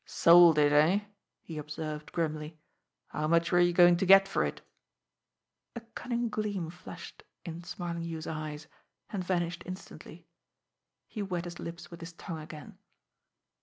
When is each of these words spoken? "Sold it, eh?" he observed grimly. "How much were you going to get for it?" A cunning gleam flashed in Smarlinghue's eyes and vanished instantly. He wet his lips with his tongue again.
"Sold 0.03 0.57
it, 0.57 0.71
eh?" 0.71 1.01
he 1.43 1.59
observed 1.59 2.11
grimly. 2.11 2.57
"How 3.09 3.27
much 3.27 3.51
were 3.51 3.59
you 3.59 3.71
going 3.71 3.97
to 3.97 4.05
get 4.07 4.27
for 4.27 4.43
it?" 4.43 4.61
A 5.75 5.81
cunning 5.93 6.27
gleam 6.27 6.71
flashed 6.71 7.21
in 7.45 7.61
Smarlinghue's 7.63 8.25
eyes 8.25 8.65
and 9.11 9.23
vanished 9.23 9.61
instantly. 9.63 10.25
He 11.07 11.21
wet 11.21 11.45
his 11.45 11.59
lips 11.59 11.91
with 11.91 11.99
his 11.99 12.13
tongue 12.13 12.39
again. 12.41 12.79